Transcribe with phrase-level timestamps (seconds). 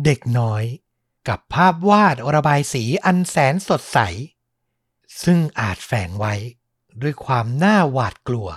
[0.00, 0.64] เด็กน้อย
[1.28, 3.98] กับภาพวาดระบายสีอันแสนสดใส
[5.22, 6.34] ซึ่งอาจแฝงไว้
[7.02, 8.48] ด้วยความน่าหวาดกลัว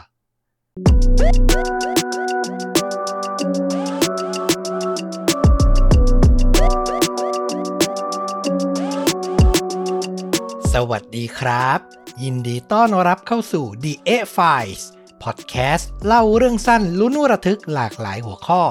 [10.74, 11.80] สวัสดีครับ
[12.24, 14.84] ยินดีต้อนรับเข้าสู่ The A Files
[15.24, 18.64] พอดแคสต์เล่าเรื่องสั้นลุ้นระทึกหลากหลายหัวข้อ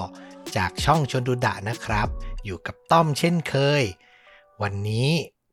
[0.57, 2.09] จากช่องชนดูดะนะครับ
[2.45, 3.83] อยู่กับต้อมเช่นเคย
[4.62, 5.09] วันนี้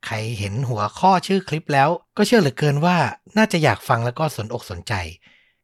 [0.05, 2.98] ใครเห็นหัวข้อชื่อคลิปแล้ว ก็เชื่อเหลือเกินว่า
[3.38, 4.94] น่าจะอยากฟังแล้วก็สนอกสนใจ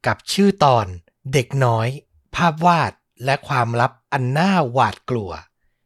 [0.05, 0.85] กับชื่อตอน
[1.34, 1.88] เด็กน้อย
[2.35, 2.91] ภาพวาด
[3.26, 5.32] และความลับอันน่าหวาดกลัว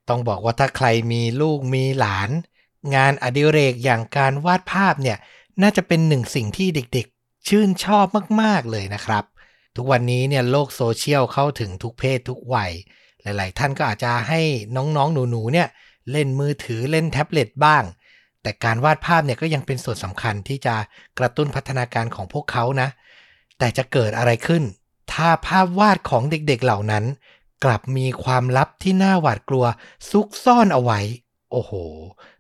[0.10, 2.30] ต้องบอกว่าถ้าใครมีลูกมีหลาน
[2.96, 5.18] งานอดิเรกอย่างการวาดภาพเนี่ย
[5.62, 8.06] น่าจะเป็นหนึ่งสิ่งที่เด็กๆ ชื่นชอบ
[8.42, 9.24] มากๆเลยนะครับ
[9.76, 12.72] ทุกวันนี้เนี่ยโลกโซเชียลเข้าถึงทุกเพศทุกวัย
[13.24, 14.42] หลาย ๆ ท่านก็อาจจะให้
[14.76, 15.68] น้องๆ หนู ๆ เนี่ย
[16.12, 17.84] เล่นมือถือเล่นแท็บเล็ตบ้าง
[18.42, 20.76] แต่การวาดภาพเนี่ยก็ยังเป็นส่วนสำคัญที่จะ
[21.20, 22.90] กระตุ้นพัฒนาการของพวกเขานะ
[23.60, 24.64] แต่จะเกิดอะไรขึ้น
[25.14, 27.04] ถ้าภาพวาดของเด็ก ๆ เหล่านั้น
[27.64, 29.66] กลับมีความลับที่น่าหวาดกลัว
[30.10, 31.00] ซุกซ่อนเอาไว้
[31.52, 31.72] โอ้โห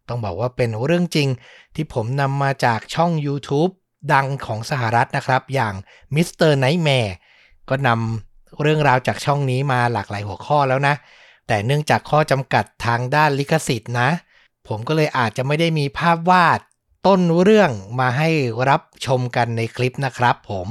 [0.07, 1.27] ต้องบอกว่าเป็นเรื่องจริง
[1.75, 3.71] ที่ผมนำมาจากช่อง YouTube
[4.13, 5.73] ดังของสหรัฐนะครับ อย่าง
[6.15, 6.51] Mr.
[6.63, 7.13] Nightmare
[7.69, 8.30] ก็นำ
[8.61, 10.95] เรื่องราวจากช่องนี้มาหลากหลายหัวข้อแล้วนะ
[11.47, 14.09] แต่เนื่องจากข้อจำกัดทางด้านลิขสิทธิ์นะ
[14.67, 16.59] ผมก็เลยอาจจะไม่ได้มีภาพวาด
[17.07, 18.29] ต้นเรื่องมาให้
[18.69, 20.67] รับชมกันในคลิปนะครับผม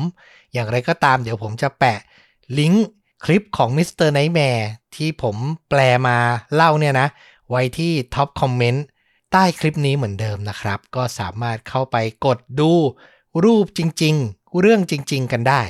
[0.52, 1.98] อย่างไรก็ตามเดี๋ยวผมจะแปะ
[2.58, 2.86] ลิงก์
[3.24, 4.08] คลิปของ Mr.
[4.16, 4.64] Nightmare
[4.96, 5.36] ที่ผม
[5.68, 6.18] แปลมา
[6.54, 7.08] เล่าเนี่ยนะ
[7.50, 8.84] ไว้ที่ท็อปคอมเมนต์
[9.32, 12.72] ใต้คลิปนี้เหมือนเดิมนะครับ ก็สามารถเข้าไปกดดู
[13.44, 15.62] รูปจริง ๆ เรื่องจริง ๆ กันได้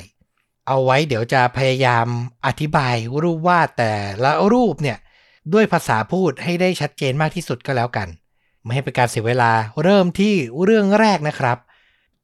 [0.67, 2.07] เอาไว้เดี๋ยวจะพยายาม
[2.45, 4.97] อธิบายรูปวาดแต่ละรูปเนี่ย
[5.53, 8.07] ด้วยภาษาพูดให้ได้ชัดเจนมากที่สุดก็แล้วกัน
[8.63, 9.51] ไม่ให้เป็นการเสียเวลา
[9.83, 11.57] เริ่มที่เรื่องแรกนะครับ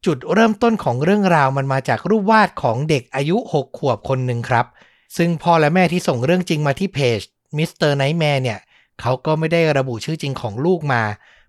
[0.06, 4.66] จุดเริ่มต้นของเรื่องราวมันมาจากรูปวาดของเด็กอายุ 6 ขวบคนหนึ่งครับ
[5.18, 7.20] ซึ่งพ่อและแม่ที่ส่งเรื่องจริงมาที่เพจ
[7.58, 7.92] Mr.
[8.02, 8.60] Nightmare เนี่ย
[9.02, 11.04] เขาก็ไม่ได้ระบุชื่อจริงของลูกมา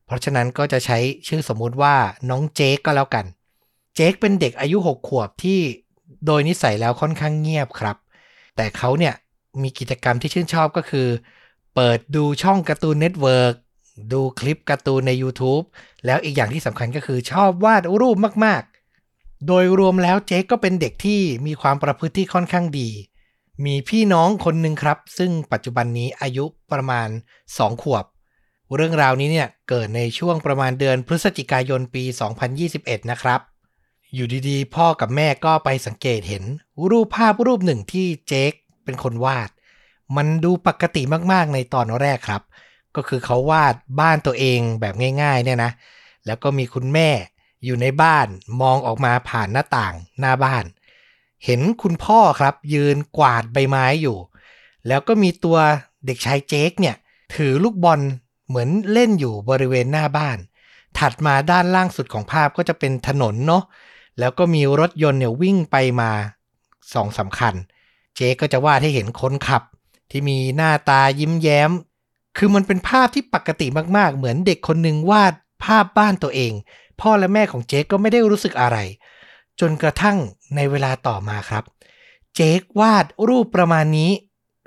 [0.06, 0.98] เพราะฉะนั้นก็จะใช้
[1.28, 1.96] ชื่อสมมุติว่า
[2.30, 3.24] น้องเจคก็แล้วกัน
[3.94, 5.60] เจคเป็นเด็กอายุ 6 ขวบที่
[6.26, 7.96] โดยนิสัยแล้วค่อนข้างเงียบครับ
[8.56, 9.14] แต่เขาเนี่ย
[9.62, 11.08] มีกิจกรรมที่ชื่นชอบก็คือ
[11.74, 13.54] เปิดดูช่องการ์ตูนเน็ตเวิร์ก
[14.12, 15.64] ดูคลิปการ์ตูนใน YouTube
[16.06, 22.88] แล้วอีกอย่างที่สำคัญก็คือชอบวาดรูปมากๆ โดยรวมแล้วเจคก็เป็นเด็กที่มีความประพฤติที่ค่อนข้างดี
[23.64, 27.08] มีพี่น้องคนหนึ่งครับ ซึ่งปัจจุบันนี้อายุประมาณ
[27.46, 28.04] 2 ขวบ
[28.76, 32.04] เรื่องราวนี้เนี่ยเกิดในช่วงประมาณเดือนพฤศจิกายนปี
[32.56, 33.40] 2021 นะครับ
[34.14, 36.44] อยู่ดีๆ พ่อกับแม่ก็ไปสังเกตเห็น
[36.90, 38.52] รูปภาพรูปหนึ่งที่เจค
[38.84, 39.50] เป็นคนวาด
[40.16, 41.02] มันดูปกติ
[41.32, 42.42] มากๆในตอนแรกครับ
[42.96, 45.72] ก็คือเขาวาดบ้านตัวเองแบบง่ายๆเนี่ยนะ
[46.26, 47.08] แล้วก็มีคุณแม่
[47.64, 48.26] อยู่ในบ้าน
[48.60, 50.64] มองออกมาผ่านหน้าต่างหน้าบ้าน
[51.44, 54.18] เห็นคุณพ่อครับ ยืนกวาดใบไม้อยู่
[54.88, 55.58] แล้วก็มีตัว
[56.06, 56.96] เด็กชายเจคเนี่ย
[57.34, 58.00] ถือลูกบอล
[58.48, 60.38] เหมือนเล่นอยู่บริเวณหน้าบ้าน
[60.98, 63.62] ถัดมาด้านล่างสุดของภาพก็จะเป็นถนนเนาะ
[64.18, 66.10] แล้วก็มีรถยนต์เนี่ยวิ่งไปมา
[66.94, 67.54] สองสำคัญ
[68.16, 69.62] เจคก็จะวาดให้เห็นคนขับ
[70.10, 71.70] ที่มีหน้าตายิ้มแย้ม
[72.36, 75.32] คือมันเป็นภาพที่ปกติมากๆ เหมือนเด็กคนหนึ่งวาด
[75.64, 76.52] ภาพบ้านตัวเอง
[77.00, 78.78] พ่อและแม่ของเจคก็ไม่ได้รู้สึกอะไร
[79.60, 80.18] จนกระทั่ง
[80.54, 81.64] ในเวลาต่อมาครับ
[82.34, 84.10] เจควาดรูปประมาณนี้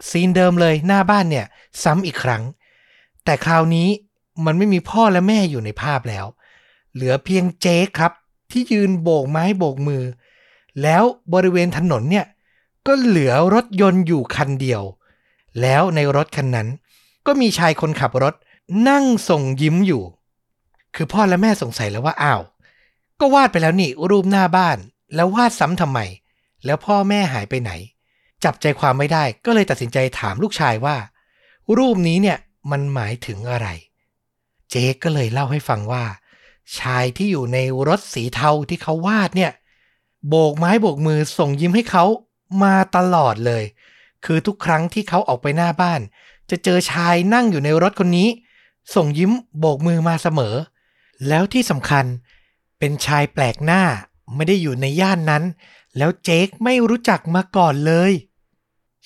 [0.10, 1.46] ซีนเดิมเลยหน้าบ้านเนี่ย
[1.84, 2.44] ซ้ำอีกครั้ง
[3.26, 3.90] แต่คราวนี้
[4.46, 6.26] มันไม่มีพ่อและแม่อยู่ในภาพแล้ว
[6.94, 8.12] เหลือเพียงเจคครับ
[8.54, 10.04] ที่ยืนโบกไม้โบกมือ
[10.84, 11.04] แล้ว
[11.34, 12.26] บริเวณถนนเนี่ย
[12.88, 14.82] ก็เหลือรถยนต์อยู่คันเดียว
[15.62, 16.68] แล้วในรถคันนั้น
[17.26, 18.36] ก็มีชายคนขับรถ
[18.90, 20.04] นั่งส่งยิ้มอยู่
[20.96, 22.42] คือพ่อและแม่สงสัยแล้วว่าอ้าว
[23.20, 24.78] ก็วาดไปแล้วนี่รูปหน้าบ้าน
[25.16, 26.00] แล้ววาดซ้ำทำไม
[26.66, 27.72] แล้วพ่อแม่หายไปไหน
[28.44, 30.96] จับใจความไม่ได้ก็เลยตัดสินใจถามลูกชายว่า
[31.78, 32.38] รูปนี้เนี่ย
[32.72, 33.68] มันหมายถึงอะไร
[34.70, 36.04] เจคก็เลยเล่าให้ฟังว่า
[36.80, 37.58] ชายที่อยู่ใน
[37.88, 39.52] รถสีเทาที่เขาวาดเนี่ย
[40.30, 42.06] โบกไม้โบกมือส่งยิ้มให้เขา
[42.64, 43.64] มาตลอดเลย
[44.26, 46.02] คือทุกครั้งที่เขาออกไปหน้าบ้าน
[46.50, 48.30] จะเจอชายนั่งอยู่ในรถคนนี้
[48.96, 50.56] ส่งยิ้มโบกมือมาเสมอ
[51.28, 52.06] แล้วที่สำคัญ
[52.80, 53.84] เป็นชายแปลกหน้า
[54.36, 55.44] ไม่ได้อยู่ในย่านนั้น
[55.98, 58.12] แล้วเจคไม่รู้จักมาก่อนเลย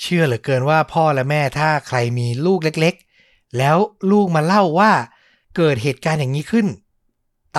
[0.02, 3.78] เชื่อเหลือเกินว่าพ่อและแม่ถ้าใครมีลูกเล็กๆ แล้ว
[4.12, 4.92] ลูกมาเล่าว่า
[5.56, 6.68] เกิดเหตุการณ์อย่างนี้ขึ้น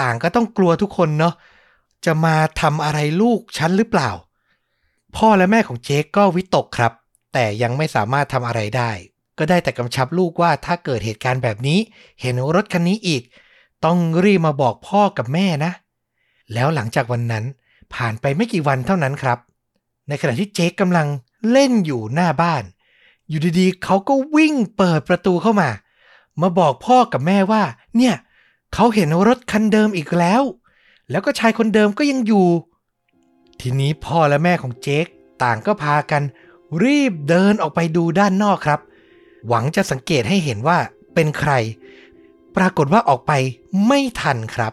[0.00, 1.34] ต่างก็ต้องกลัวทุกคนเนาะ
[2.04, 4.10] จะมาทำอะไรลูกฉันหรือเปล่า
[5.16, 6.92] พ่อและแม่ของเจคก็วิตกครับ
[7.32, 8.90] แต่ยังไม่สามารถทำอะไรได้
[9.38, 11.78] ก็ได้แต่กำชับลูกว่าถ้าเกิดเหตุการณ์แบบนี้
[12.20, 13.22] เห็นรถคันนี้อีก
[13.84, 15.72] ต้องรีบมาบอกพ่อกับแม่นะ
[16.54, 17.44] แล้วหลังจากวันนั้น
[17.94, 19.38] ผ่านไปไม่กี่วันเท่านั้นครับ
[20.08, 21.06] ในขณะที่เจคกำลัง
[21.50, 22.62] เล่นอยู่หน้าบ้าน
[23.28, 25.70] อยู่ดีๆ เขาก็วิ่งเปิดประตูเข้ามา
[26.40, 27.62] มาบอกพ่อกับแม่ว่า
[27.96, 28.14] เนี่ย
[28.74, 30.42] เขาเห็นรถคันเดิมอีกแล้ว
[31.10, 32.46] แล้วก็ชายคนเดิมก็ยังอยู่
[33.60, 35.06] ทีนี้พ่อและแม่ของเจค
[35.42, 36.22] ต่างก็พากัน
[36.84, 38.80] รีบเดินออกไปดูด้านนอกครับ
[39.48, 40.78] หวังจะสังเกตให้เห็นว่า
[41.14, 41.52] เป็นใคร
[42.56, 43.32] ปรากฏว่าออกไป
[43.86, 44.72] ไม่ทันครับ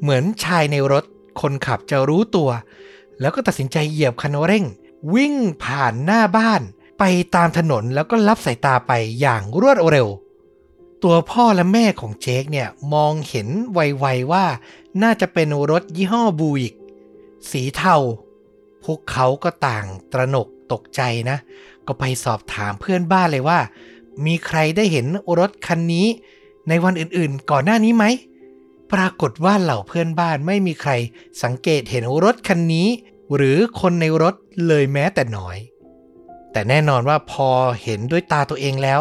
[0.00, 1.04] เหมือนชายในรถ
[1.40, 2.50] คนขับจะรู้ตัว
[3.20, 4.64] แล้วก็ตัดสินใจเหยียบคันเร่ง
[5.14, 5.34] วิ่ง
[5.64, 6.62] ผ่านหน้าบ้าน
[6.98, 10.08] ไปตามถนนแล้วก็ลับสายตาไปอย่างรวดเร็ว
[11.02, 14.46] ตัวพ่อและแม่ของเจคเนี่ยมองเห็นไวๆว่า
[15.02, 16.74] น่าจะเป็นรถยี่ห้อบูอิก
[17.50, 17.96] สีเทา
[18.84, 21.00] พวกเขาก็ต่างตระหนกตกใจ
[21.30, 21.38] นะ
[21.86, 23.58] ก็ไปสอบถามเพื่อนบ้านเลยว่า
[24.26, 25.06] มีใครได้เห็น
[25.38, 26.06] รถคันนี้
[26.68, 28.04] ในวันอื่นๆ ก่อนหน้านี้ไหม
[28.92, 30.92] ปรากฏว่าเหล่าเพื่อนบ้านไม่มีใคร
[31.42, 32.88] สังเกตเห็นรถคันนี้
[33.34, 34.34] หรือคนในรถ
[34.66, 35.56] เลยแม้แต่น้อย
[36.52, 37.48] แต่แน่นอนว่าพอ
[37.82, 39.00] เห็นด้วยตาตัวเองแล้ว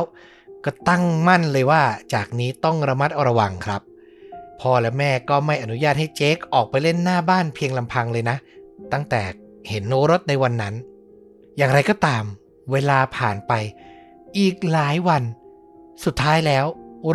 [0.66, 1.84] ก็ตั้งมั่นเลยว่า
[2.14, 3.82] จากนี้ต้องระมัดระวังครับ
[4.62, 8.38] พ่อและแม่ก็ไม่อนุญาตให้เจคออกไปเล่นหน้าบ้านเพียงลำพังเลยนะ
[8.94, 9.22] ตั้งแต่
[9.70, 10.76] เห็นโนรถในวันนั้น
[11.58, 12.24] อย่างไรก็ตาม
[12.72, 13.54] เวลาผ่านไป
[14.38, 15.24] อีกหลายวัน
[16.06, 16.66] สุดท้ายแล้ว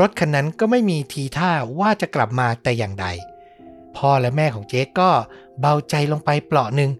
[0.00, 1.50] รถคันนั้นก็ไม่มีทีท่า
[1.80, 3.06] ว่าจะกลับมาแต่อย่างใด
[3.96, 5.10] พ่อและแม่ของเจคก็
[5.60, 6.90] เบาใจลงไปเปลาะหนึ่ง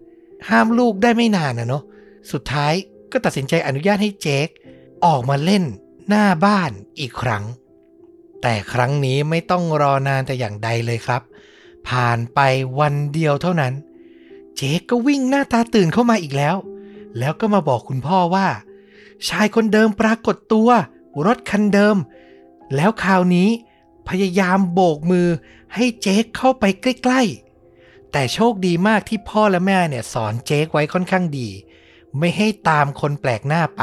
[0.49, 1.83] ห้ามลูกได้ไม่นานนะเนาะ
[2.31, 2.73] สุดท้าย
[3.11, 4.47] ก็ตัดสินใจอนุญาตให้เจค
[5.05, 5.63] ออกมาเล่น
[6.09, 7.43] หน้าบ้านอีกครั้ง
[8.41, 11.21] แต่ครั้งนี้ไม่ต้องรอนานแต่อย่างใดเลยครับ
[11.87, 12.39] ผ่านไป
[12.79, 13.73] วันเดียวเท่านั้น
[14.55, 16.55] เจก็วิ่งหน้าตาตื่นเข้ามาอีกแล้ว
[17.19, 18.47] แล้วก็มาบอกคุณพ่อว่า
[19.27, 20.69] ชายคนเดิมปรากฏตัว
[21.25, 21.97] รถคันเดิม
[22.75, 23.49] แล้วคราวนี้
[24.09, 25.27] พยายามโบกมือ
[25.75, 27.21] ให้เจคเข้าไปใกล้
[27.67, 31.49] ๆ แต่โชคดีมากที่พ่อและแม่เนี่ยสอนเจคไว้ค่อนข้างดี
[32.19, 33.81] ไม่ให้ตามคนแปลกหน้าไป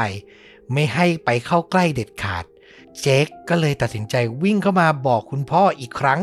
[0.73, 2.45] ไม่ให้ไปเข้าใกล้เด็ดขาด
[2.99, 6.21] เจคก็เลยตัดสินใจวิ่งเข้ามาบอกคุณพ่ออีกครั้ง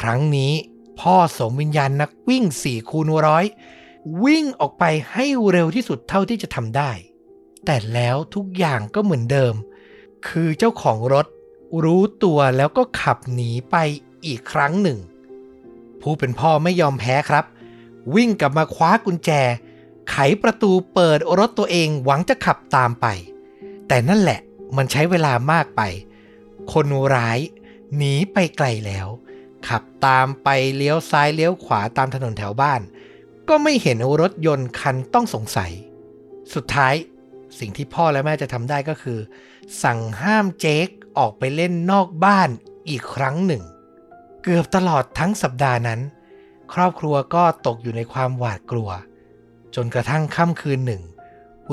[0.00, 0.52] ครั้งนี้
[1.00, 3.44] พ่อสมวิญญาณนักวิ่งสี่คูณร้อย
[4.24, 6.90] วิ่งออกไปให้เร็วที่สุดเท่าที่จะทำได้
[7.64, 9.54] แต่แล้วทุกอย่างก็เหมือนเดิม
[10.28, 11.26] คือเจ้าของรถ
[11.84, 13.76] รู้ตัวแล้วก็ขับหนีไป
[14.26, 14.98] อีกครั้งหนึ่ง
[16.00, 17.44] ผู้เป็นพ่อไม่ยอมแพ้ครับ
[18.14, 19.30] วิ่งกลับมาคว้ากุญแจ
[20.10, 23.06] ไขประตูเปิดรถตัวเองหวังจะขับตามไป
[23.94, 24.40] แต่นั่นแหละ
[24.76, 25.82] มันใช้เวลามากไป
[26.72, 27.38] คนร้าย
[27.96, 29.08] หนีไปไกลแล้ว
[29.68, 32.80] ขับตามไปเลี้ยวซ้ายเลี้ยวขวาตามถนนแถวบ้าน
[33.48, 35.72] ก็ไม่เห็นรถยนต์คันต้องสงสัย
[36.54, 36.94] สุดท้าย
[37.58, 39.18] สิ่งที่พ่อและแม่จะทำได้ก็คือ
[39.82, 42.48] สั่งห้ามเจคออกไปเล่นนอกบ้าน
[42.88, 43.62] อีกครั้งหนึ่ง
[44.42, 46.00] เกือบตลอดทั้งสัปดาห์นั้น
[46.72, 48.90] ครอบครัวก็ตกอยู่ในความหวาดกลัว
[49.74, 51.02] จนกระทั่งค่ำคืนหนึ่ง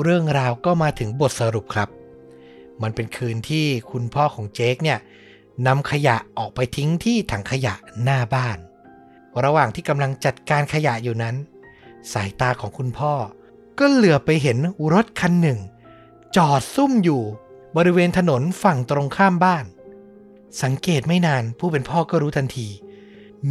[0.02, 1.90] เรื่องราวก็มาถึงบทสรุปครับ
[2.82, 4.98] มันเป็นคืนที่คุณพ่อของเจคเนี่ย
[5.66, 8.58] นำขยะออกไปทิ้งที่ถังขยะหน้าบ้าน
[9.44, 11.36] ระหว่างที่กำลังจัดการขยะอยู่นั้น
[12.12, 13.12] สายตาของคุณพ่อ
[13.78, 14.58] ก็เหลือไปเห็น
[14.92, 15.58] รถคันหนึ่ง
[16.36, 17.22] จอดซุ่มอยู่
[17.76, 19.64] บริเวณถนนฝั่งตรงข้ามบ้าน
[20.62, 22.68] สังเกตไม่นานผู้เป็นพ่อก็รู้ทันที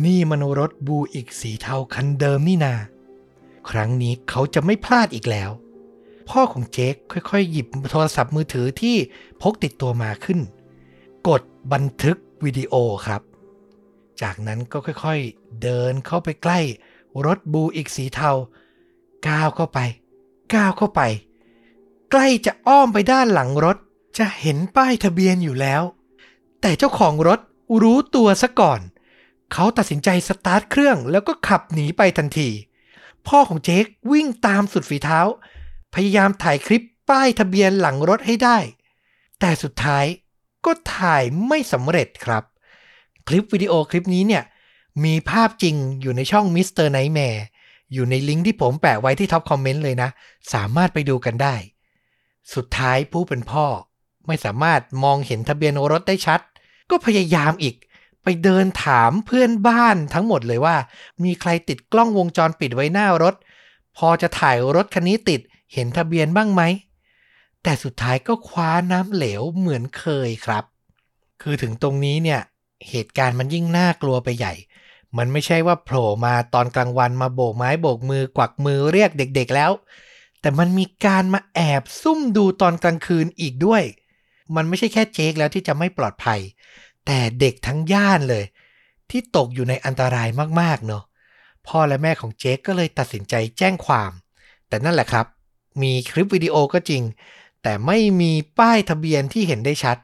[0.06, 2.74] นี่มันรถบูอีกสีเทาคันเดิมนี่นา
[3.70, 5.50] ครั้งนี้เขาจะไม่พลาดอีกแล้ว
[6.30, 8.98] พ่อของเจคค่อยๆ หยิบโทรศัพท์มือถือที่
[9.42, 10.40] พกติดตัวมาขึ้น
[11.28, 11.42] กด
[11.74, 12.74] บันทึกวิดีโอ
[13.06, 13.22] ครับ
[14.22, 16.60] จากนั้นก็ค่อยๆ เดินเข้าไปใกล้
[17.26, 18.32] รถบูอีกสีเทา
[19.28, 19.80] ก้าวเข้าไป
[20.54, 21.02] ก้าวเข้าไป
[22.12, 23.78] ใกล้จะอ้อมไปด้านหลังรถ
[24.18, 25.84] จะเห็นป้ายทะเบียนอยู่แล้ว
[26.62, 27.40] แต่เจ้าของรถ
[27.82, 28.82] รู้ตัวซะก่อน
[29.54, 32.50] เขาตัดสินใจสตาร์ทเครื่องแล้วก็ขับหนีไปทันที
[33.28, 35.20] พ่อของเจควิ่งตามสุดฝีเท้า
[35.94, 38.58] พยายามถ่ายคลิปป้ายทะเบียนหลังรถให้ได้
[39.40, 40.06] แต่สุดท้าย
[40.66, 42.44] ก็ถ่ายไม่สำเร็จครับ
[43.28, 44.44] คลิปวิดีโอคลิปนี้เนี่ย
[45.04, 46.88] มีภาพจริงอยู่ในช่อง Mr.
[46.88, 47.44] Nightmare
[47.94, 50.10] อยู่ในลิงก์ที่ผมแปะไว้ที่ top comment เลยนะ
[50.54, 51.56] สามารถไปดูกันได้
[52.54, 53.66] สุดท้ายผู้เป็นพ่อ
[54.28, 56.40] ไม่สามารถมองเห็นทะเบียนรถได้ชัด
[56.90, 57.76] ก็พยายามอีก
[58.24, 60.76] ไปเดินถามเพื่อนบ้านทั้งหมดเลยว่า
[61.24, 63.36] มีใครติดกล้องวงจรปิดไว้หน้ารถ
[63.98, 65.42] พอจะถ่ายรถคันนี้ติด
[65.74, 66.62] เห็นทะเบียนบ้างไหม
[67.64, 70.64] แต่สุดท้ายก็คว้าน้ำเหลวเหมือนเคยครับ
[71.42, 72.42] คือถึงตรงนี้เนี่ย
[72.90, 74.54] เหตุการณ์มันยิ่งน่ากลัวไปใหญ่
[75.18, 79.72] มันไม่ใช่ว่าโผล่มาตอนกลางวันมาโบกไม้โบกมือกวักมือเรียกเด็กๆแล้ว
[80.42, 83.84] แต่มันมีการมาแอบซุ่มดูตอนกลางคืนอีกด้วย
[84.56, 86.40] มันไม่ใช่แค่เจคแล้วที่จะไม่ปลอดภัย
[87.06, 88.44] แต่เด็กทั้งย่านเลย
[89.10, 90.30] ที่ตกอยู่ในอันตราย
[90.62, 91.04] มากๆเนาะ
[91.68, 94.12] พ่อและแม่ของเจคก็เลยตัดสินใจแจ้งความ
[94.68, 95.26] แต่นั่นแหละครับ
[95.82, 97.04] มีคลิปวิดีโอก็จริง
[97.64, 99.98] แต่ไม่มีป้ายทะเบียนที่เห็นได้ชัด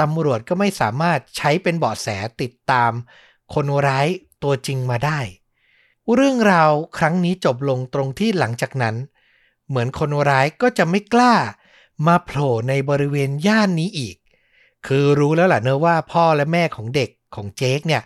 [0.00, 2.06] ตำรวจก็ไม่สามารถใช้เป็นเบาะแส
[2.40, 2.92] ติดตาม
[3.54, 4.06] คนร้าย
[4.42, 5.20] ตัวจริงมาได้
[6.14, 8.96] เรื่องราวครั้งนี้จบลงตรงที่หลังจากนั้น
[9.68, 11.34] เหมือนคนร้ายก็จะไม่กล้า
[12.06, 14.16] มาโผล่ในบริเวณย่านนี้อีก
[14.86, 18.02] คือรู้แล้วล่ะเนอะว่าพ่อและแม่ของเด็กของเจคเนี่ย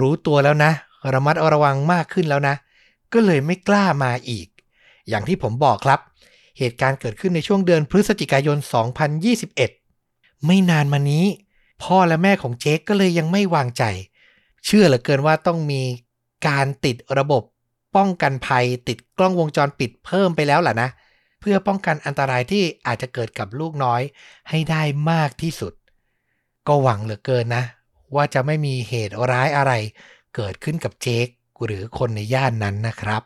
[0.00, 0.72] รู้ตัวแล้วนะ
[1.12, 2.54] ระมัดระวังมากขึ้นแล้วนะ
[3.12, 4.46] ก็เลยไม่กล้ามาอีก
[5.08, 6.00] อย่างที่ผมบอกครับ
[6.58, 8.58] เหตุการณ์เกิดขึ้นในช่วงเดือนพฤศจิกายน
[9.72, 11.24] 2021 ไม่นานมานี้
[11.82, 13.84] พ่อและแม่ของเจคก็เลยยังไม่วางใจ
[14.64, 15.82] เชื่อเหลือเกินว่าต้องมี
[16.48, 17.42] การติดระบบ
[17.96, 20.88] ป้องกันภัยติดกล้องวงจรปิดเพิ่มไปแล้วล่ะนะ
[21.40, 24.02] เพื่อป้องกันอันตรายที่อาจจะเกิดกับลูกน้อย
[24.48, 25.72] ให้ได้มากที่สุด
[26.66, 27.64] ก็หวังเหลือเกินนะ
[28.14, 29.72] ว่าจะไม่มีเหตุร้ายอะไร
[30.34, 31.28] เกิดขึ้นกับเจค
[31.64, 33.22] หรือคนในย่านนั้นนะครับ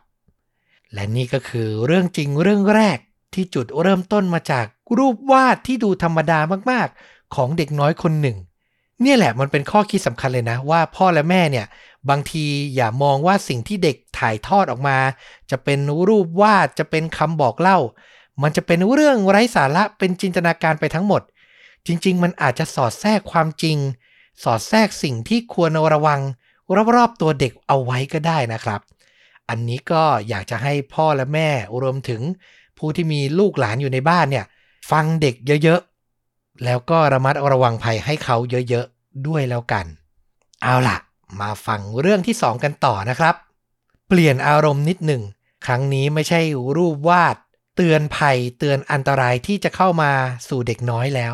[0.93, 2.97] และนี่ก็คือเรื่องจริงเรื่องแรก
[3.33, 4.65] ที่จุดเริ่มต้นมาจาก
[4.97, 6.39] รูปวาดที่ดูธรรมดา
[6.71, 8.37] มากๆ ของเด็กน้อยคนหนึ่ง
[9.01, 11.65] เนี่ยแหละมันเป็นข้อคิดสำคัญเลยนะ ว่าพ่อและแม่เนี่ย
[12.09, 12.45] บางที
[12.75, 14.97] อย่ามองว่าสิ่งที่เด็กถ่ายทอดออกมา
[15.51, 17.77] จะเป็นรูปวาดจะเป็นคำบอกเล่า
[18.41, 21.21] มันจะเป็นเรื่องไร้สาระเป็นจินตนาการไปทั้งหมด
[21.85, 23.77] จริง ๆ มันอาจจะสอดแทรกความจริง
[24.43, 26.21] สอดแทรกสิ่งที่ควรระวัง
[26.95, 28.81] รอบๆตัวเด็กเอาไว้ก็ได้นะครับ
[29.49, 31.49] อันนี้ก็อยากจะให้พ่อและแม่
[31.81, 32.21] รวมถึง
[32.81, 34.45] ผู้ที่มีลูกหลานอยู่ในบ้านเนี่ย
[34.91, 38.37] ฟังเด็กเยอะๆ แล้วก็ระมัดระวังภัยให้เขา
[38.69, 39.85] เยอะๆ ด้วยแล้วกัน
[40.61, 40.97] เอาล่ะ
[41.41, 43.35] มาฟังเรื่องที่สองกันต่อนะครับ
[44.07, 45.23] เปลี่ยนอารมณ์นิดหนึ่ง
[45.65, 46.41] ครั้งนี้ไม่ใช่
[46.75, 47.35] รูปวาด
[47.75, 50.11] เตือนภัยเตือนอันตรายที่จะเข้ามา
[50.47, 51.33] สู่เด็กน้อยแล้ว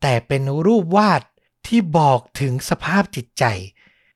[0.00, 1.22] แต่เป็นรูปวาด
[1.66, 3.44] ที่บอกถึงสภาพจิตใจ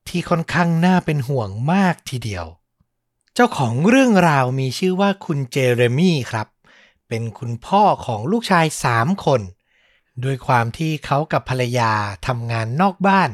[0.09, 2.47] ที่ค่อนข้างน่าเป็นห่วงมากทีเดียว
[3.37, 6.49] เจ้าของเรื่องราวมีชื่อว่าคุณเจเรมี่ครับ
[7.09, 9.41] เป็นคุณพ่อของลูกชายสามคน
[10.25, 11.93] ด้วยความที่เขากับภรรยา
[12.27, 13.31] ทำงานนอกบ้าน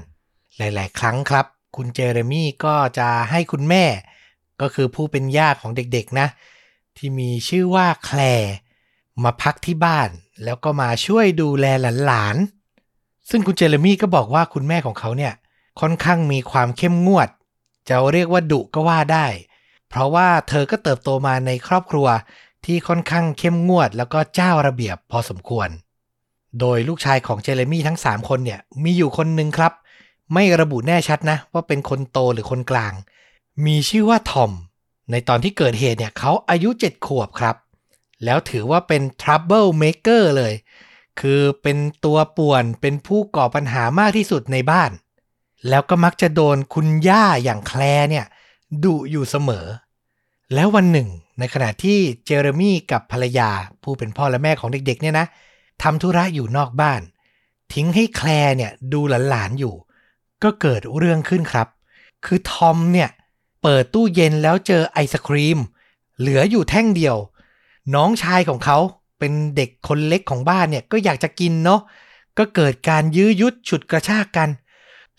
[0.56, 3.84] หลาย ๆ ครั้งครับ คุณเจเรมี่ก็จะให้คุณแม่
[4.60, 6.28] ก็คือผู้เป็นย่าของเด็ก ๆ นะ
[6.96, 8.52] ที่มีชื่อว่าแคลร์
[9.22, 10.08] มาพักที่บ้าน
[10.44, 11.66] แล้วก็มาช่วยดูแล
[12.06, 12.36] หลาน
[12.84, 15.32] ๆ ซึ่งคุณเจเรมี่ก็บอกว่าคุณแม่ของเขาเนี่ย
[15.80, 17.28] ค่อนข้างมีความเข้มงวด
[17.88, 19.26] จะเรียกว่าดุก็ว่าได้
[19.90, 22.08] เพราะว่าเธอก็เติบโตมาในครอบครัว
[22.64, 25.68] ที่ค่อนข้างเข้มงวด แล้วก็เจ้าระเบียบพอสมควร
[26.60, 29.72] โดยลูกชายของเจเรมี่ทั้ง 3 คนเนี่ยมีอยู่คนหนึ่งครับ
[30.34, 32.92] ไม่ระบุแน่ชัดนะ ว่าเป็นคนโตหรือคนกลาง
[33.66, 34.52] มีชื่อว่าทอม
[35.10, 37.56] ในตอนที่เกิดเหตุเนี่ยเขาอายุ 7 ขวบครับ
[38.24, 40.52] แล้วถือว่าเป็น trouble maker เลย
[41.20, 44.90] คือเป็นตัวป่วนเป็นผู้ก่อปัญหามากที่สุดในบ้าน
[45.68, 48.26] แล้วก็มักจะโดนคุณย่าอย่างแคลร์เนี่ย
[48.84, 49.66] ดุอยู่เสมอ
[50.54, 51.08] แล้ววันหนึ่ง
[51.38, 53.50] ในขณะที่เจเรมี่กับภรรยา
[53.82, 55.26] ผู้เป็นพ่อและแม่ของเด็กๆเนี่ยนะ
[55.82, 57.00] ทำธุระอยู่นอกบ้าน
[57.72, 59.74] ทิ้งให้แคลร์เนี่ยดูหลานๆอยู่
[60.42, 61.68] ก็เกิดเรื่องขึ้นครับ
[62.24, 63.10] คือทอมเนี่ย
[63.62, 65.58] เปิดตู้เย็นแล้วเจอไอศครีม
[66.18, 67.16] เหลืออยู่แท่งเดียว
[67.94, 68.78] น้องชายของเขา
[69.18, 71.80] เป็นเด็กคนเล็กของบ้านเนี่ยก็อยากจะกินเนาะ
[72.38, 74.48] ก็เกิดการยื้อยุดฉุดกระชากกัน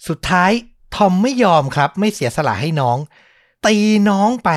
[0.07, 0.51] สุดท้าย
[0.95, 2.97] ทอมไม่ยอมครับ ไม่เสียสละให้น้อง
[3.65, 3.75] ตี
[4.09, 4.49] น้องไป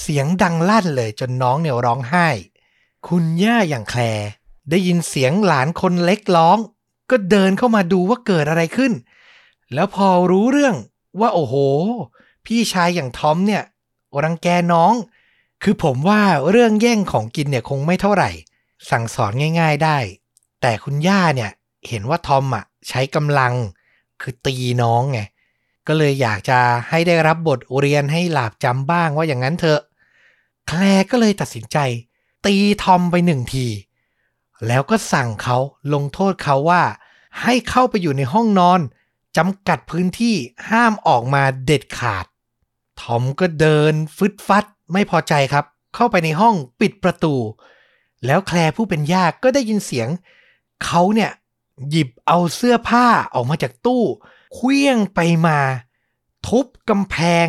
[0.00, 2.28] เสียงดังลั่นเลยจนน้องเนี่ยร้องไห้
[3.08, 4.28] คุณย่าอย่างแคลร์
[4.70, 6.58] ได้ยินเสียงหลานคนเล็กร้อง
[7.10, 8.92] ก็เดินเข้ามาดูว่าเกิดอะไรขึ้น
[9.74, 10.76] แล้วพอรู้เรื่อง
[11.20, 11.54] ว่าโอ้โห
[12.46, 13.62] พี่ชายอย่างทอมเนี่ย
[14.24, 14.92] รังแกน้อง
[15.62, 18.30] คือผมว่าเรื่องแย่งของกินเนี่ยคงไม่เท่าไหร่
[18.90, 19.98] สั่งสอนง่าย ๆได้
[20.60, 21.50] แต่คุณย่าเนี่ย
[21.88, 23.54] เห็นว่าทอมอะใช้กำลัง
[24.20, 25.20] คือตีน้องไง
[25.86, 29.80] ก็เลยอยากจะให้ได้รับบทเรียนให้หลาบจำบ้างว่าอย่างนั้นเถอะ
[30.68, 31.78] แคลก็เลยตัดสินใจ
[32.46, 33.66] ตีทอมไปหนึ่งที
[34.66, 35.58] แล้วก็สั่งเขา
[35.94, 36.82] ลงโทษเขาว่า
[37.42, 38.80] ให้เข้าไปอยู่ในห้องนอน
[39.36, 40.36] จำกัดพื้นที่
[40.70, 42.26] ห้ามออกมาเด็ดขาด
[43.00, 45.64] ทอมก็เดินฟึดฟัดไม่พอใจครับ
[45.94, 47.34] เข้าไปในห้องปิดประตู
[48.26, 50.08] แล้วแคลผู้เป็นย่าก็ได้ยินเสียง
[50.84, 51.30] เขาเนี่ย
[51.90, 54.02] หยิบเอาเสื้อผ้าออกมาจากตู้
[54.54, 55.58] เคลี้ยงไปมา
[56.46, 57.48] ทุบกำแพง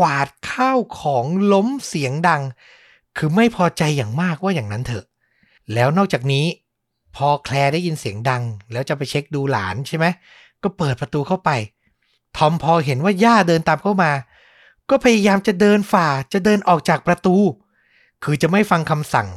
[0.00, 2.42] กวาดข้าวของล้มเสียงดัง
[3.16, 5.04] คือไม่พอใจอย่างมากว่าอย่างนั้นเถอะ
[5.74, 6.46] แล้วนอกจากนี้
[7.16, 10.06] พอแคลร์ได้ยินเสียงดัง แล้วจะไปเช็คดูหลานใช่ไหม
[10.62, 11.50] ก็เปิดประตูเข้าไป
[12.36, 14.12] ทอมพอเห็นว่าย่าเดินตามเข้ามา
[14.90, 17.36] ก็พยายามจะเดินฝ่าจะเดินออกจากประตู
[18.24, 19.28] คือจะไม่ฟังคำสั่ง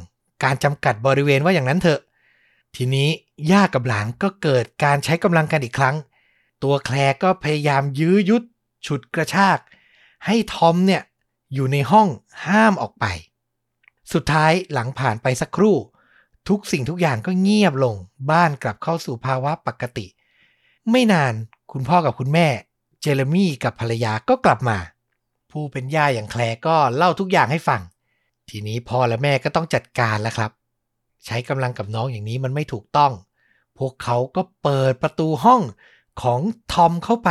[0.44, 2.00] การจำกัดบริเวณว่าอย่างนั้นเถอะ
[2.76, 3.08] ทีนี้
[3.50, 5.96] ย่ากับหลานก็เกิดการใช้กำลังกันอีกครั้ง
[6.62, 8.42] ตัวแคลก็พยายามยื้อยุด
[8.86, 9.58] ฉุดกระชาก
[10.26, 11.02] ให้ทอมเนี่ย
[11.54, 12.08] อยู่ในห้อง
[12.46, 13.04] ห้ามออกไป
[14.12, 15.76] สุดท้ายหลังผ่านไปสักครู่
[16.48, 17.96] ทุกสิ่งทุกอย่างก็เงียบลง
[18.30, 20.06] บ้านกลับเข้าสู่ภาวะปกติ
[20.90, 21.34] ไม่นาน
[21.72, 22.48] คุณพ่อกับคุณแม่
[23.00, 24.78] เจเรมี่กับภรรยาก็กลับมา
[25.50, 27.80] ผู้เป็นย่าอย่างแคลก็เล่าทุกอย่างให้ฟัง
[28.48, 30.50] ทีนี้พ่อและแม่ก็ต้องจัดการแล้วครับ
[31.26, 33.12] ใช้กำลังกับน้องอย่างนี้มันไม่ถูกต้อง
[33.78, 35.62] พวกเขาก็เปิดประตูห้อง
[36.22, 36.40] ของ
[36.72, 37.30] ทอมเข้าไป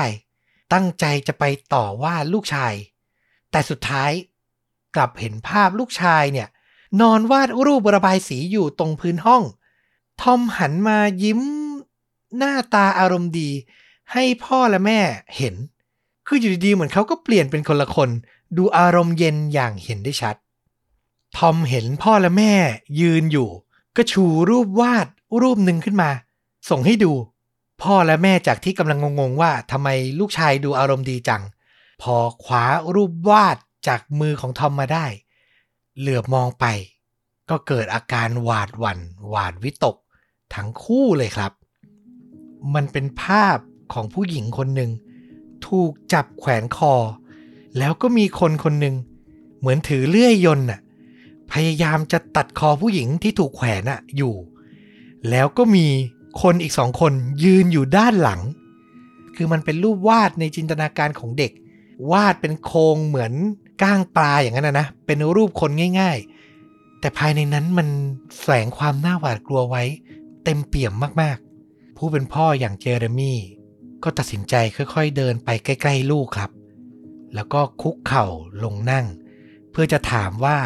[0.73, 2.73] ตั้งใจจะไปต่อว่าลูกชาย
[3.51, 4.11] แต่สุดท้าย
[4.95, 6.47] กลับเห็นภาพลูกชายเนี่ย
[7.01, 9.43] นอนวาดรูประบายสีอยู่ตรงพื้นห้อง
[10.21, 11.41] ทอมหันมายิ้ม
[12.37, 13.49] หน้าตาอารมณ์ดี
[14.13, 14.99] ให้พ่อและแม่
[15.37, 15.55] เห็น
[16.27, 18.09] คืออยู่ดีๆเหมือนเขาก็เปลี่ยนเป็นคนละคน
[18.57, 20.35] ดูอารมณ์เย็นอย่างเห็นได้ชัด
[21.37, 22.53] ทอมเห็นพ่อและแม่
[22.99, 23.49] ยืนอยู่
[23.95, 25.07] ก็ชูรูปวาด
[25.41, 26.09] รูปหนึ่งขึ้นมา
[26.69, 27.13] ส่งให้ดู
[27.81, 29.87] พ่อและแม่จากที่กำลังงงๆว่าทำไม
[30.19, 31.43] ลูกชายดูอารมณ์ดีจัง
[32.01, 32.63] พอคว้า
[32.95, 33.57] รูปวาด
[33.87, 35.05] จากมือของทอมมาได้
[35.99, 36.65] เหลือบมองไป
[37.49, 39.97] ก็เกิดอาการหวาดหวัน่นหวาดวิตก
[40.55, 41.51] ทั้งคู่เลยครับ
[42.75, 43.57] มันเป็นภาพ
[43.93, 44.91] ของผู้หญิงคนหนึ่ง
[45.67, 46.93] ถูกจับแขวนคอ
[47.77, 48.95] แล้วก็มีคนคนหนึ่ง
[49.59, 50.79] เหมือนถือเลื่อยยนต์น่ะ
[51.51, 54.35] พยายามจะตัดคอผู้หญิงที่ถูกแขวนน่ะอยู่
[55.29, 55.87] แล้วก็มี
[56.41, 57.13] คนอีกสองคน
[57.43, 58.41] ยืนอยู่ด้านหลัง
[59.35, 61.51] คือมันเป็นรูปวาดในจินตนาการของเด็ก
[62.11, 63.33] วาดเป็นโครงเหมือน
[63.81, 67.87] ก้างปลาอย่างนั้นนะ เป็นรูปคนง่ายๆ แต่ภายในนั้นมัน
[68.41, 69.83] แฝงความน่าหวาดกลัวไว้
[70.43, 73.39] เต็มเปี่ยมมากๆ ผู้เป็นพ่ออย่างเจเรมี่
[74.03, 76.51] ก็ตัดสินใจค่อยๆ เดินไปใกล้ๆลูกครับ
[77.35, 78.25] แล้วก็คุกเข่า
[78.63, 79.05] ลงนั่ง
[79.71, 80.57] เพื่อจะถามว่า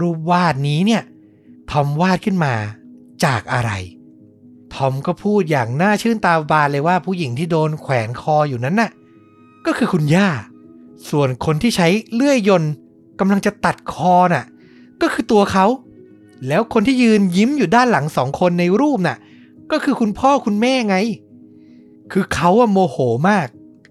[0.00, 1.02] รูปวาดนี้เนี่ย
[1.70, 2.54] ทอมวาดขึ้นมา
[3.24, 3.70] จากอะไร
[4.84, 8.90] อมก็พูดอย่างน่าชื่นตาบานเลยว่าผู้หญิงที่โดนแขวนคออยู่นั้นน่ะ
[9.66, 10.28] ก็คือคุณย่า
[11.10, 12.72] ส่วนคนที่ใช้เลื่อยยนต์
[13.20, 14.44] กำลังจะตัดคอน่ะ
[15.02, 15.66] ก็คือตัวเขา
[16.48, 19.18] แล้วคนที่ยืนยิ้มอยู่ด้านหลังสองคนในรูปน่ะ
[19.70, 20.96] ก็คือคุณพ่อคุณแม่ไง
[22.12, 22.96] คือเขาอะโมโห
[23.28, 23.46] มาก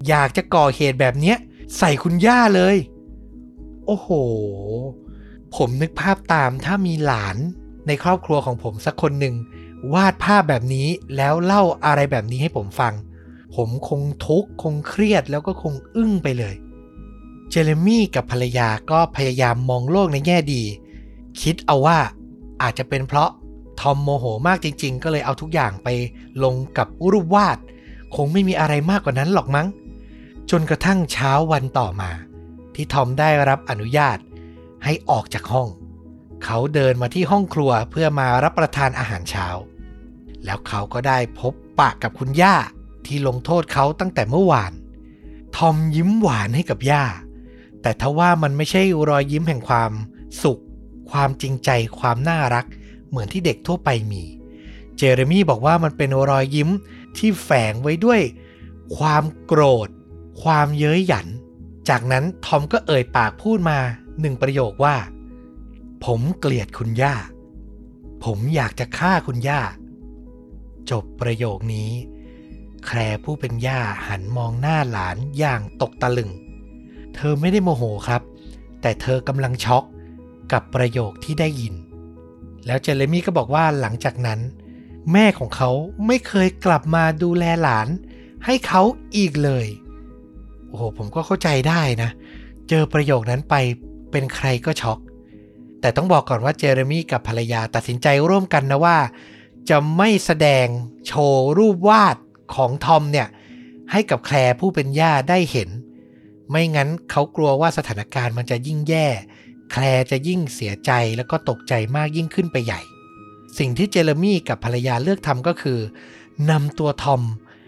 [0.07, 1.37] อยากจะก่อเหตุแบบเนี้ย
[1.77, 2.75] ใส่คุณย่าเลย
[3.85, 4.09] โอ้โห
[5.55, 7.37] ผมนึกภาพตามถ้ามีหลาน
[7.87, 9.35] ในครอบครัวของผมสักคนหนึ่ง
[9.93, 12.93] วาดภาพแบบนี้แล้วเล่าอะไรแบบนี้ให้ผมฟัง
[13.55, 16.55] ผมคงทุกข์คงเครียดแล้วก็คงอึ้งไปเลย
[17.49, 20.63] เจเรมี่กับภรรยาก็พยายามมองโลกในแง่ดี
[21.41, 21.99] คิดเอาว่า
[22.61, 23.29] อาจจะเป็นเพราะ
[23.79, 25.87] ทอมโมโหมากจริง ๆ ก็เลยเอาทุกอย่างไป
[26.43, 27.57] ลงกับรูปวาด
[28.15, 29.67] คงไม่มีอะไรมากกว่านั้นหรอกมั้ง
[30.51, 32.11] จนกระทั่งเช้าวันต่อมา
[32.75, 34.17] ที่ทอมได้รับอนุญาต
[34.83, 35.67] ให้ออกจากห้อง
[36.43, 39.47] เขาเดินมาที่ห้องครัวเพื่อมารับประทานอาหารเช้า
[40.45, 42.55] แล้วเขาก็ได้พบปะกับคุณย่า
[43.05, 44.73] ที่ลงโทษเขาตั้งแต่เมื่อวาน
[45.55, 47.05] ทอมยิ้มหวานให้กับย่า
[47.81, 49.91] แต่ทว่ามันไม่ใช่รอยยิ้มแห่งความ
[50.43, 50.61] สุข
[51.11, 52.65] ความจริงใจ ความน่ารัก
[53.09, 54.23] เหมือนที่เด็กทั่วไปมี
[54.97, 56.69] เจเรมี่บอกว่ามันเป็นรอยยิ้ม
[57.17, 58.21] ที่แฝงไว้ด้วย
[58.97, 59.89] ความโกรธ
[60.43, 61.27] ความเย้ยหยัน
[61.89, 63.79] จากนั้นทอมก็เอ่ยปากพูดมา
[64.21, 64.95] หนึ่งประโยคว่า
[66.05, 67.15] ผมเกลียดคุณย่า
[68.23, 69.61] ผมอยากจะฆ่าคุณย่า
[70.91, 71.91] จบประโยคนี้
[72.85, 76.31] แครผู้เป็นย่าหันมองหน้าหลานอย่างตกตะลึง
[77.15, 78.21] เธอไม่ได้โมโหครับ
[78.81, 79.83] แต่เธอกำลังช็อก
[80.51, 81.73] กับประโยคที่ได้ยิน
[82.65, 84.39] แล้วเจเรมี่ก็บอกว่าหลังจากนั้น
[85.11, 85.69] แม่ของเขา
[86.07, 87.87] ไม่เคยกลับมาดูแลหลาน
[88.45, 88.81] ให้เขา
[89.15, 89.65] อีกเลย
[90.67, 92.09] โอ้โห ผมก็เข้าใจได้นะ
[92.69, 93.55] เจอประโยคนั้นไป
[94.11, 94.99] เป็นใครก็ช็อก
[95.81, 98.97] แต่ต้องบอกก่อนว่าเจเรมี่กับภรรยาตัดสินใจร่วมกันนะว่า
[99.69, 100.67] จะไม่แสดง
[101.07, 102.17] โชว์รูปวาด
[102.55, 103.27] ของทอมเนี่ย
[103.91, 105.69] ให้กับแคลร์ผู้เป็นย่าได้เห็น
[106.49, 109.07] ไม่งั้นเขากลัวว่าสถานการณ์มันจะยิ่งแย่
[109.71, 112.81] แคลร์จะยิ่งเสียใจแล้วก็ตกใจมากยิ่งขึ้นไปใหญ่
[113.57, 115.79] สิ่งที่เจเรมี่กับภรรยาเลือกทำก็คือ
[116.49, 117.21] นำตัวทอม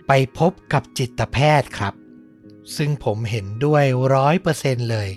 [0.08, 1.93] ไปพบกับจิตแพทย์ครับ
[2.78, 3.84] ซึ่งผมเห็นด้วย
[4.15, 5.10] ร้อยเปอร์เซนต์เลย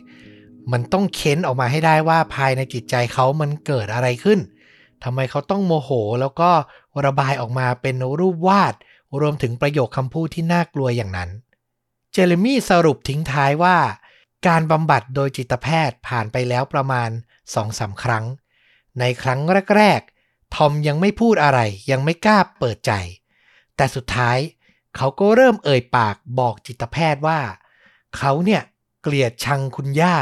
[0.72, 4.40] มันต้องเค้นออกมาให้ได้ว่าภายในจิตใจเขามันเกิดอะไรขึ้น
[5.03, 6.50] ทำไมเขาต้องโมโหแล้วก็
[7.07, 8.74] ระบายออกมาเป็นรูปวาด
[9.20, 11.31] รวมถึงประโยคคำพูดที่น่ากลัวอย่างนั้น
[12.12, 13.77] เจเรมี่สรุปทิ้งท้ายว่า
[14.46, 17.11] การบำบัดโดยจิตแพทย์ผ่านไปแล้วประมาณ
[17.55, 18.24] สองสาครั้ง
[18.98, 19.40] ในครั้ง
[19.77, 22.92] แรกๆ ทอมยังไม่พูดอะไรยังไม่กล้าเปิดใจ
[23.77, 24.38] แต่สุดท้าย
[24.96, 27.40] เขาก็เริ่มเอ่ยปากบอกจิตแพทย์ว่า
[28.16, 28.62] เขาเนี่ย
[29.03, 30.16] เกลียดชังคุณย่า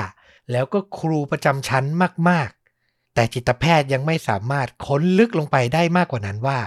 [0.52, 1.84] แล้วก็ครูประจำชั้น
[2.28, 6.58] มากๆ แต่จิตแพทย์ยังไม่สามารถค้นลึกลงไปได้มากกว่านั้นว่า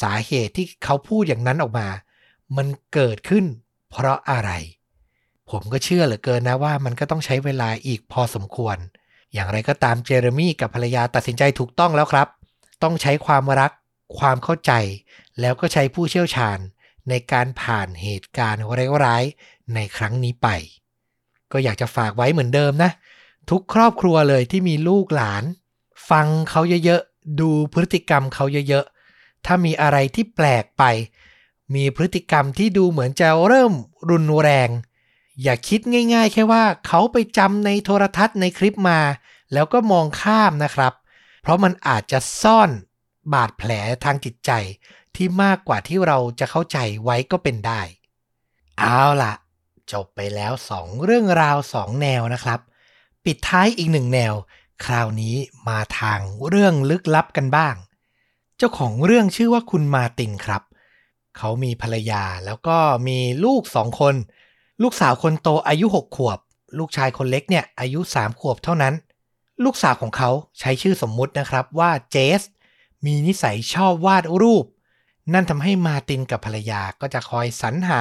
[0.00, 1.88] สาเหตุที่เขาพูดอย่างนั้นออกมา
[2.56, 3.44] มันเกิดขึ้น
[3.90, 4.50] เพราะอะไร
[5.50, 8.76] ผมก็เชื่อเหลือเกินนะว่ามันก็ต้องใช้เวลาอีกพอสมควร
[9.32, 12.28] อย่างไรก็ตามเจเรมี่กับภรรยาตัดสินใจถูกต้องแล้วครับ
[12.82, 13.72] ต้องใช้ความรัก
[14.18, 14.72] ความเข้าใจ
[15.40, 16.58] แล้วก็ใช้ผู้เชี่ยวชาญ
[17.08, 18.62] ในการผ่านเหตุการณ์
[19.04, 20.48] ร้ายๆในครั้งนี้ไป
[21.52, 22.90] ก็อยากจะฝากไว้เหมือนเดิมนะ
[23.50, 25.44] ทุกครอบครัวเลยที่มีลูกหลาน
[26.10, 30.84] ฟังเขาเยอะๆ ดูพฤติกรรมเขาเยอะๆ ถ้ามีอะไรที่แปลกไป
[31.74, 33.72] มีพฤติกรรมที่ดูเหมือนจะเริ่ม
[34.10, 34.68] รุนแรง
[35.42, 35.80] อย่าคิด
[36.14, 39.00] ง่ายๆ แค่ว่าเขาไปจำในโทรทัศน์ในคลิปมา
[39.52, 40.92] แล้วก็มองข้ามนะครับ
[41.42, 42.70] เพราะมันอาจจะซ่อน
[43.32, 43.70] บาดแผล
[44.04, 44.50] ทางจิตใจ
[45.16, 47.80] ที่มากกว่าที่เราจะเข้าใจไว้ก็เป็นได้
[48.78, 49.32] เอาล่ะ
[49.92, 52.60] จบไปแล้ว 2 เรื่องราว 2 แนวนะครับ
[53.24, 54.34] ปิดท้ายอีกหนึ่งแนว
[54.84, 55.36] คราวนี้
[55.68, 57.74] มาทางเรื่องลึกลับกันบ้าง
[58.56, 60.62] เจ้าของเรื่องชื่อว่าคุณมาตินครับ
[61.36, 64.14] เขามีภรรยาแล้วก็มีลูกสองคน
[64.82, 66.38] ลูกสาวคนโตอายุ6ขวบ
[66.78, 68.94] ลูกชายคนเล็กเนี่ยอายุ3ขวบเท่านั้น
[69.64, 72.42] ลูกสาวของเขาใช้ชื่อสมมุตินะครับว่าเจส
[73.04, 74.64] มีนิสัยชอบวาดรูป
[75.32, 78.00] นั่นทำให้มาตินกับภรรยาก็จะคอยสรรหา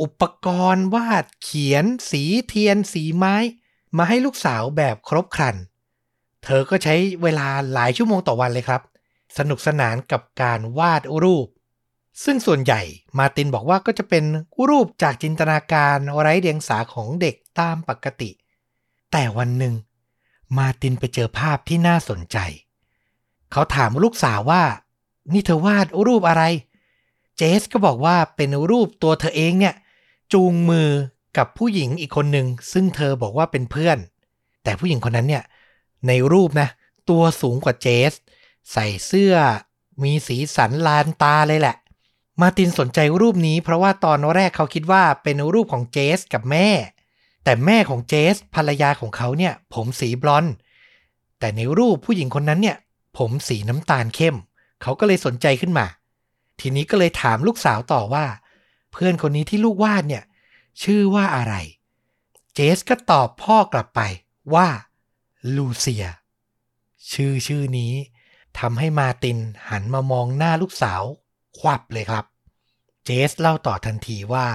[0.00, 3.36] อุปกรณ์วาดเขียน สีเทียน สีไม้
[3.96, 5.56] มาให้ลูกสาวแบบครบครัน
[6.44, 8.82] เธอก็ใช้เวลาหลายชั่วโมงต่อวันเลยครับ
[9.38, 11.46] สนุกสนานกับการวาดรูป
[12.24, 12.80] ซึ่งส่วนใหญ่
[13.18, 14.24] มาตินบอกว่าก็จะเป็น
[14.68, 18.30] รูปจากจินตนาการไร้เดียงสาของเด็กตามปกติ
[19.12, 19.74] แต่วันหนึ่ง
[20.56, 22.38] มาตินไปเจอภาพที่น่าสนใจ
[23.52, 24.62] เขาถามลูกสาวว่า
[25.32, 26.42] นี่เธอวาดรูปอะไร
[27.36, 29.74] เจสก็บอกว่าเป็นรูปตัวเธอเองเนี่ย
[30.32, 30.88] จูงมือ
[31.38, 33.98] กับผู้หญิงอีกคนหนึ่งซึ่งเธอบอกว่าเป็นเพื่อน
[34.64, 35.44] แต่ผู้หญิงคนนั้นเนี่ย
[36.08, 36.68] ในรูปนะ
[37.10, 38.12] ตัวสูงกว่าเจส
[38.72, 39.34] ใส่เสื้อ
[40.02, 41.76] มีสีสันลานตาเลยแหละ
[42.40, 46.68] มาตินสนใจรูปนี้เพราะว่าตอนแรกเขาคิดว่าเป็นรูปของเจสกับแม่
[47.44, 50.54] แต่แม่ของเจสภรรยาของเขาเนี่ย ผมสีบลอนด์
[51.38, 52.76] แต่ในรูปผู้หญิงคนนั้นเนี่ย
[53.18, 54.36] ผมสีน้ำตาลเข้ม
[54.82, 55.86] เขาก็เลยสนใจขึ้นมา
[56.60, 58.24] ทีนี้ก็เลยถามลูกสาวต่อว่า
[58.92, 60.24] เพื่อนคนนี้ที่ลูกวาดเนี่ย
[60.82, 61.54] ชื่อว่าอะไร
[62.54, 64.00] เจสก็ตอบพ่อกลับไป
[64.54, 64.68] ว่า
[65.56, 66.06] ลูเซีย
[67.12, 67.92] ชื่อชื่อนี้
[68.58, 69.38] ทำให้มาติน
[69.70, 71.02] หันมามองหน้าลูกสาว
[71.58, 72.24] ควับเลยครับ
[73.04, 74.46] เจสเล่าต่อทันทีว่า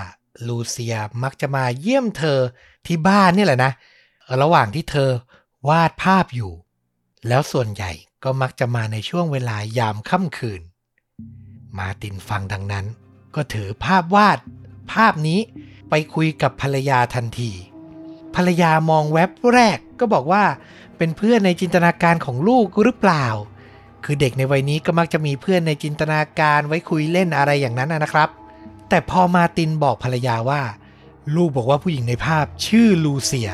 [0.47, 2.39] ลูเซียมักจะมาเยี่ยมเธอ
[2.86, 3.71] ที่บ้านนี่แหละนะ
[4.41, 5.09] ระหว่างที่เธอ
[5.69, 6.51] วาดภาพอยู่
[7.27, 7.91] แล้วส่วนใหญ่
[8.23, 10.62] ก็มักจะมาในช่วงเวลายามค่ำคืน
[11.77, 12.86] มาตินฟังดังนั้น
[13.36, 14.39] ก็ถือภาพวาด
[14.93, 15.39] ภาพนี้
[15.95, 17.51] ไปคุยกับภรรยาทันที
[18.36, 20.43] ภรรยามองแว็บแรกก็บอกว่า
[20.97, 23.27] เป็นเพื่อนในจินตนาการของลูกหรือเปล่า
[24.03, 28.29] คือเด็กในวัยนี้ก็มักจะมีเพื่อนในจินตนาการไว้คุยเล่นอะไรอย่างนั้นนะครับ
[28.89, 30.62] แต่พอมาตินบอกภรรยาว่า
[31.36, 33.51] ลูกบอกว่าผู้หญิงในภาพชื่อลูเซีย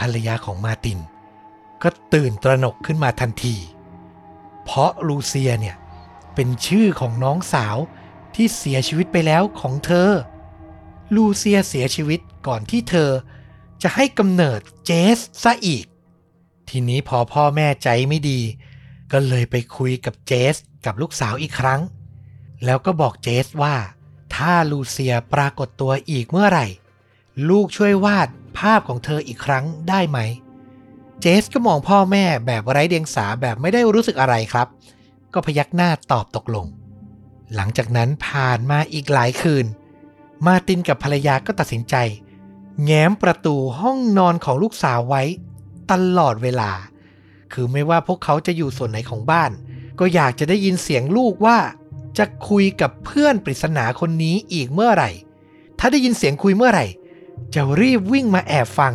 [0.00, 0.98] ภรรยาของมาติน
[1.82, 3.56] ก็ตื่นตระหนกขึ้นมาทันที
[4.64, 5.76] เพราะลูเซียเนี่ย
[6.34, 7.76] เป็นชื่อของน้องสาว
[8.34, 10.10] ที่เสียชีวิตไปแล้วของเธอ
[11.14, 13.10] ลูเซียเสียชีวิตก่อนที่เธอ
[13.82, 15.84] จะให้กำเนิดเจสซะอีก
[16.68, 18.40] ทีนี้พอพ่อแม่ใจไม่ดี
[19.12, 20.54] ก็เลยไปคุยกับเจส
[20.86, 21.80] กับลูกสาวอีกครั้ง
[22.64, 23.76] แล้วก็บอกเจสว่า
[24.34, 26.66] ถ้าลูเซียปรากฏตัวอีกเมื่อไหร่
[27.50, 30.18] ลูกช่วยวาดภาพของเธออีกครั้งได้ไหม
[31.20, 34.66] เจสก็มองพ่อแม่แบบไร้เดียงสาแบบไม่ได้รู้สึกอะไรครับ
[35.34, 36.66] ก็พยักหน้าตอบตกลง
[37.54, 39.66] หลังจากนั้นผ่านมาอีกหลายคืน
[40.46, 41.94] มาตินกับภรรยาก็ตัดสินใจ
[42.84, 45.22] แง้มประตูห้องนอนของลูกสาวไว้
[45.90, 46.70] ตลอดเวลา
[47.52, 49.50] คือไม่ว่าพวกเขาจะอยู่ส่วนไหนของบ้าน
[49.98, 51.58] ก็อยากจะได้ยินเสียงลูกว่า
[52.18, 55.10] จะคุยกับเพื่อนปริศนาคนนี้อีกเมื่อไหร่
[55.78, 56.86] ถ้าได้ยินเสียงคุยเมื่อไหร่
[57.54, 58.94] จะรีบวิ่งมาแอบฟัง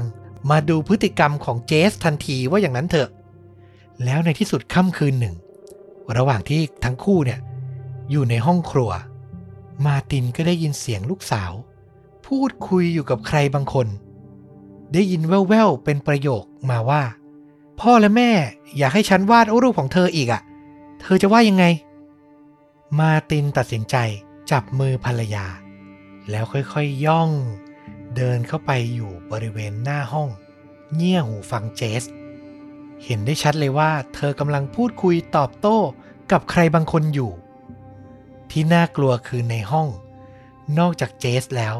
[0.49, 3.09] มาดูพฤติกรรมของเจสทันทีว่าอย่างนั้นเถอะ
[4.03, 5.35] แล้วในที่สุดค่ำคืนหนึ่ง
[6.17, 7.39] ระหว่างที่ทั้งคู่เนี่ย
[8.11, 8.91] อยู่ในห้องครัว
[9.85, 11.51] มาตินก็ได้ยินเสียงลูกสาว
[12.25, 13.87] พูดคุยอยู่กับใครบางคน
[14.93, 17.03] ได้ยินแว่วๆเป็นประโยคมาว่า
[17.79, 18.31] พ่อและแม่
[18.77, 20.41] อยากให้ฉันวาดรูปของเธออีกอะ่ะ
[21.01, 21.65] เธอจะว่ายังไง
[22.99, 23.95] มาตินตัดสินใจ
[24.51, 25.45] จับมือภรรยา
[26.29, 27.29] แล้วค่อยๆย่อง
[28.15, 30.29] เดินเข้าไปอยู่บริเวณหน้าห้อง
[30.95, 32.03] เงี่ยหูฟังเจส
[33.03, 35.77] เห็นได้ชัดเลยว่า เธอกำลังพูดคุยตอบโต้
[36.31, 37.31] กับใครบางคนอยู่
[38.51, 39.89] ที่น่ากลัวคือในห้อง
[40.79, 41.75] นอกจากเจสแล้ว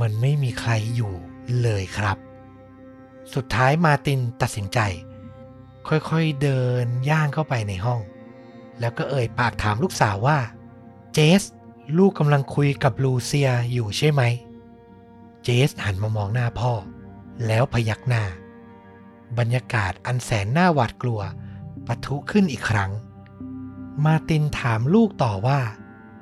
[0.00, 1.14] มันไม่มีใครอยู่
[1.62, 2.16] เลยครับ
[3.34, 4.78] สุดท้ายมาตินตัดสินใจ
[5.88, 8.00] ค่อยๆเดินย่างเข้าไปในห้อง
[8.80, 10.38] แล้วก็เอ่ยปากถามลูกสาวว่า
[11.14, 11.42] เจส
[11.98, 14.22] ลูกกำลังคุยกับลูเซียอยู่ใช่ไหม
[15.44, 16.72] เจสหันมามองหน้าพ่อ
[17.46, 18.24] แล้วพยักหน้า
[19.38, 21.20] บรรยากาศอันแสนน่าหวาดกลัว
[21.86, 22.90] ปะทุขึ้นอีกครั้ง
[24.04, 25.60] มาตินถามลูกต่อว่า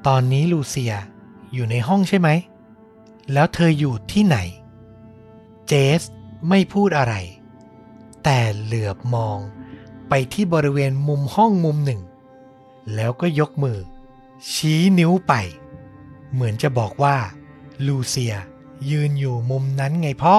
[0.07, 0.95] ตอนนี้ลูเซีย
[1.53, 2.29] อยู่ในห้องใช่ไหม
[3.33, 4.39] แล้วเธออยู่ที่ไหน
[5.67, 6.03] เจส
[6.49, 7.15] ไม่พูดอะไร
[8.25, 9.39] แต่เหลือบมอง
[10.09, 12.01] ไปที่บริเวณมุมห้องมุมหนึ่ง
[12.95, 13.79] แล้วก็ยกมือ
[14.53, 15.33] ชี้นิ้วไป
[16.33, 17.17] เหมือนจะบอกว่า
[17.87, 18.35] ลูเซีย
[18.91, 20.39] ยืนอยู่มุมนั้นไงพ่อ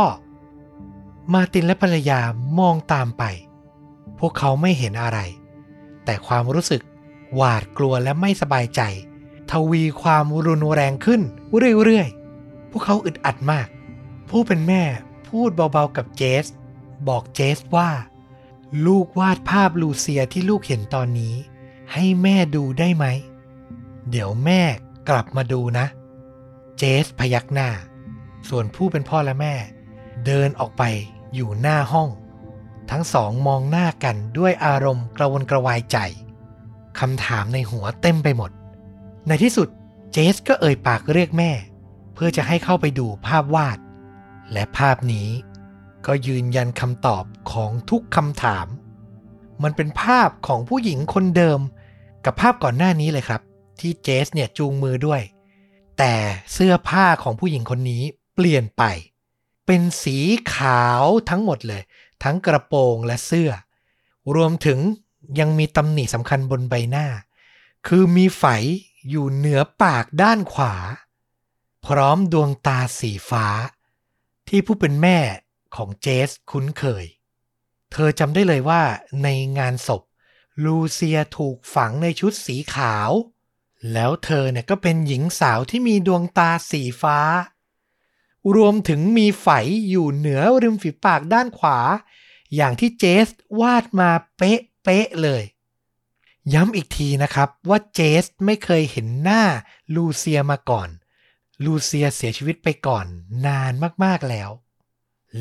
[1.34, 2.20] มาตินและภรรยา
[2.60, 3.24] มองตามไป
[4.20, 5.20] พวกเขาไม่เห็นอะไร
[6.06, 6.82] แต่ความรู้สึก
[7.36, 8.82] หวาดกลัวและไม่สบายใจ
[9.52, 11.22] ทวีความรุนแรงขึ้น
[11.84, 13.68] เรื่อยๆ พวกเขาอึดอัดมาก
[14.30, 14.84] ผู้เป็นแม่
[15.28, 16.46] พูดเบาๆกับเจส
[17.08, 17.90] บอกเจสว่า
[18.86, 21.36] ลูกวาดภาพลูเซียที่ลูกเห็นตอนนี้
[21.94, 23.06] ให้แม่ดูได้ไหม
[24.10, 24.62] เดี๋ยวแม่
[25.10, 25.86] กลับมาดูนะ
[26.78, 27.70] เจสพยักหน้า
[28.50, 29.56] ส่วนผู้เป็นพ่อและแม่
[30.26, 30.84] เดินออกไป
[31.34, 32.10] อยู่หน้าห้อง
[32.92, 35.98] ทั้งสองมองหน้ากันด้วยอารมณ์กระวนกระวายใจ
[37.00, 38.52] คำถามในหัวเต็มไปหมด
[39.28, 39.68] ในที่สุด
[40.12, 41.52] เจสก็เอ่ยปากเรียกแม่
[42.14, 43.78] เพื่อจะให้เข้าไปดูภาพวาด
[44.52, 45.30] และภาพนี้
[46.06, 48.68] ก็ยืนยันคำตอบของทุกคำถาม
[49.64, 51.60] มันเป็นภาพของผู้หญิงคนเดิม
[52.26, 53.42] กับภาพก่อนหน้านี้เลยครับ
[53.80, 55.22] ที่เจสเนี่ยจูงมือด้วย
[55.98, 56.14] แต่
[56.54, 58.04] เสื้อผ้าของผู้หญิงคนนี้
[58.36, 58.84] เปลี่ยนไป
[59.66, 60.18] เป็นสี
[60.54, 61.82] ขาวทั้งหมดเลย
[62.24, 63.52] ทั้งกระโปรงและเสื้อ
[64.36, 64.80] รวมถึง
[65.40, 67.08] ยังมีตำหนิสำคัญบนใบหน้า
[67.88, 68.44] คือมีไฝ
[69.10, 70.76] อยู่เหนือปากด้านขวา
[71.86, 73.48] พร้อมดวงตาสีฟ้า
[74.48, 75.20] ที่ผู้เป็นแม่
[75.76, 77.06] ของเจสคุ้นเคย
[77.92, 78.82] เธอจำได้เลยว่า
[79.24, 80.02] ในงานศพ
[80.64, 83.10] ลูเซียถูกฝังในชุดสีขาว
[83.94, 87.20] แล้วเธอเนี่ยก็เป็นหญิงสาวที่มีดวงตาสีฟ้า
[88.56, 89.48] รวมถึงมีไฝ
[89.90, 91.80] อยู่เหนือริมฝีปากด้านขวา
[92.56, 93.28] อย่างที่เจส
[93.60, 95.44] วาดมาเป๊ะ เป๊ะเลย
[96.54, 99.44] ย้ำอีกทีนะครับว่าเจสไม่เคยเห็นหน้า
[99.96, 100.90] ลูเซียมาก่อน
[101.66, 103.06] ลูเซียเสียชีวิตไปก่อน
[103.46, 104.50] นานมากๆแล้ว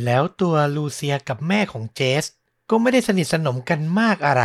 [0.05, 2.25] แล้วตัวลูเซียกับแม่ของเจส
[2.71, 4.45] ก็ไม่ได้สนิทสนมกันมากอะไร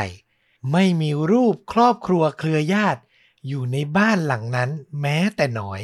[0.72, 3.02] ไม่มีรูปครอบครัวเครือญาติ
[3.48, 4.70] อยู่ในบ้านหลังนั้น
[5.02, 5.82] แม้แต่น้อย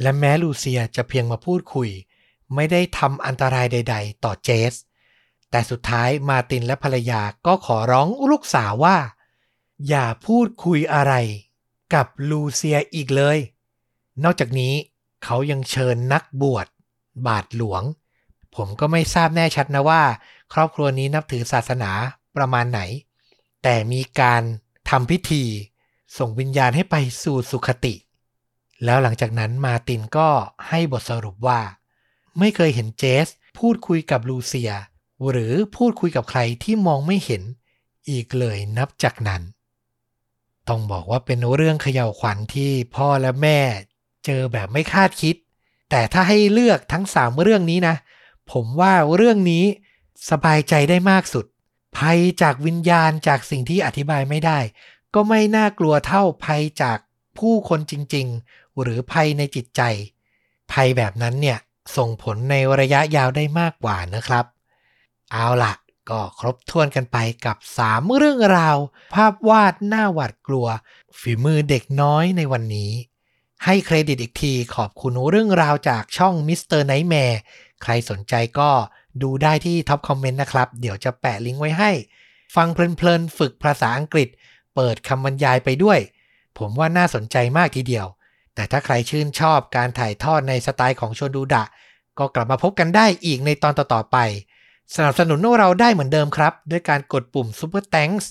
[0.00, 1.90] และแม้ลูเซียจะเพียงมาพูดคุย
[2.54, 4.74] ไม่ได้ทำอันตรายใด ๆ ต่อเจส
[5.50, 8.96] แต่สุดท้ายมาตินและภรรยาก็ขอร้องลูกสาวว่า
[9.88, 11.14] อย่าพูดคุยอะไร
[11.94, 13.38] กับลูเซียอีกเลย
[14.24, 14.74] นอกจากนี้
[15.24, 16.66] เขายังเชิญนักบวช
[17.26, 17.82] บาทหลวง
[18.56, 20.02] ผมก็ไม่ทราบแน่ชัดนะว่า
[20.52, 21.90] ครอบครัวนี้นับถือศาสนา
[22.36, 22.80] ประมาณไหน
[23.62, 24.42] แต่มีการ
[24.90, 25.44] ทำพิธี
[26.18, 27.94] ส่งวิญญาณให้ไปสู่สุขติ
[28.84, 30.28] แล้วหลังจากนั้นมาตินก็
[30.68, 31.60] ให้บทสรุปว่า
[32.38, 33.26] ไม่เคยเห็นเจส
[33.58, 34.72] พูดคุยกับลูเซีย
[35.30, 37.42] หรือพูดคุยกับใครที่มองไม่เห็น
[38.10, 39.42] อีกเลยนับจากนั้น
[40.68, 43.58] ต้องบอกว่าเป็นเรื่องเขย่าวขวัญที่พ่อและแม่
[44.24, 45.36] เจอแบบไม่คาดคิด
[45.90, 47.96] แต่ถ้าให้เลือกทั้งสามเรื่องนี้นะ
[48.52, 49.64] ผมว่าเรื่องนี้
[50.30, 51.46] สบายใจได้มากสุด
[51.96, 54.58] ภัยจากวิญญาณจากสิ่งที่อธิบายไม่ได้
[55.14, 56.98] ก็ไม่น่ากลัวเท่าภัยจาก
[57.38, 59.82] ผู้คนจริง ๆ หรือภัยในจิตใจ
[60.72, 61.58] ภัยแบบนั้นเนี่ย
[61.96, 64.44] ส่งผลในระยะยาวได้มากกว่านะครับ
[65.32, 65.72] เอาละ
[66.10, 68.76] ก็ครบถ้วนกันไปกับ 3 เรื่องราว
[69.14, 70.66] ภาพวาดน่าหวาดกลัว
[71.18, 72.92] ฝีมือเด็กน้อยในวันนี้
[73.64, 76.80] ให้เครดิตอีกทีขอบคุณเรื่องราวจากช่อง Mr.
[76.80, 77.40] Nightmare
[77.82, 78.70] ใครสนใจก็
[79.22, 81.90] ดูได้ที่ท็อปคอมเมนต์นะครับ เดี๋ยวจะแปะลิงก์ไว้ให้
[82.56, 84.28] ฟังเพลินๆฝึกภาษาอังกฤษ
[84.74, 85.98] เปิดคำบรรยายไปด้วย
[86.58, 88.06] ผมว่าน่าสนใจมากทีเดียว
[88.54, 91.64] แต่ถ้าใครชื่นชอบการถ่ายทอดในสไตล์ของชนดูดะ
[92.18, 94.18] ก็กลับมาพบกันได้อีกในตอนต่อๆไป
[94.94, 98.26] สนับสนุนเราได้เหมือนเดิมครับ ด้วยการกดปุ่ม Super Thanks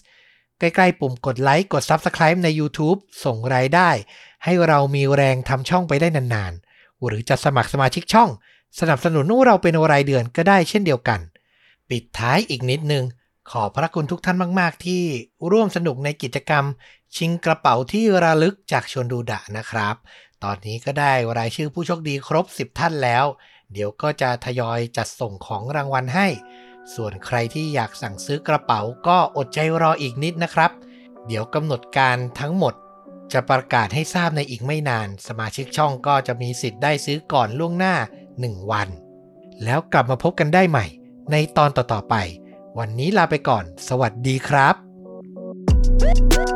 [0.60, 3.90] ใกล้ๆปุ่มกดไลค์กด Subscribe ใน YouTube ส่งรายได้
[4.44, 8.30] ให้เรามีแรงทำช่องไปได้นานๆ หรือจะสมัครสมาชิกช่อง
[8.80, 11.20] สนับสนุนเราเป็นรายเดือนก็ได้เช่นเดียวกัน
[11.90, 13.04] ปิดท้ายอีกนิดนึง
[13.52, 15.04] ขอบพระคุณทุกท่านมาก ๆ ที่
[15.52, 16.66] ร่วมสนุกในกิจกรรม
[17.16, 19.96] ชิงกระเป๋าที่ระลึกจากชวนดูดะนะครับ
[20.44, 23.26] ตอนนี้ก็ได้รายชื่อผู้โชคดีครบ 10 ท่านแล้ว
[23.74, 26.28] เดี๋ยวก็จะทยอยจัดส่งของรางวัลให้
[26.96, 30.72] ส่วนใครที่อยากสั่งซื้อกระเป๋าก็อดใจรออีกนิดนะครับ
[31.28, 32.74] เดี๋ยวกำหนดการทั้งหมด
[33.34, 37.96] จะประกาศให้ทราบในอีกไม่นาน สมาชิกช่องก็จะมีสิทธิ์ได้ซื้อก่อนล่วงหน้า
[38.34, 38.90] 1 วัน
[39.64, 40.86] แล้วกลับมาพบกันได้ใหม่
[41.32, 42.16] ในตอนต่อๆไป
[42.78, 46.55] วันนี้ลาไปก่อน สวัสดีครับ